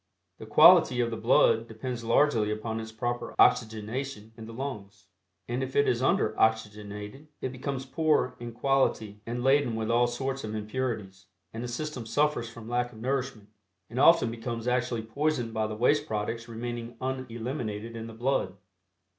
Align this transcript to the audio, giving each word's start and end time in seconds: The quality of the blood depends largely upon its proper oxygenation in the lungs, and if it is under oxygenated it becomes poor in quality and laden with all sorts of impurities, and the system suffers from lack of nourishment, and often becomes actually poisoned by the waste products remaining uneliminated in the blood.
The 0.39 0.47
quality 0.47 0.99
of 0.99 1.11
the 1.11 1.15
blood 1.15 1.67
depends 1.67 2.03
largely 2.03 2.49
upon 2.49 2.79
its 2.79 2.91
proper 2.91 3.35
oxygenation 3.37 4.33
in 4.35 4.47
the 4.47 4.51
lungs, 4.51 5.05
and 5.47 5.61
if 5.61 5.75
it 5.75 5.87
is 5.87 6.01
under 6.01 6.33
oxygenated 6.39 7.27
it 7.39 7.51
becomes 7.51 7.85
poor 7.85 8.35
in 8.39 8.51
quality 8.51 9.21
and 9.27 9.43
laden 9.43 9.75
with 9.75 9.91
all 9.91 10.07
sorts 10.07 10.43
of 10.43 10.55
impurities, 10.55 11.27
and 11.53 11.63
the 11.63 11.67
system 11.67 12.07
suffers 12.07 12.49
from 12.49 12.67
lack 12.67 12.91
of 12.91 12.99
nourishment, 12.99 13.49
and 13.91 13.99
often 13.99 14.31
becomes 14.31 14.67
actually 14.67 15.03
poisoned 15.03 15.53
by 15.53 15.67
the 15.67 15.75
waste 15.75 16.07
products 16.07 16.47
remaining 16.47 16.97
uneliminated 16.99 17.95
in 17.95 18.07
the 18.07 18.13
blood. 18.13 18.55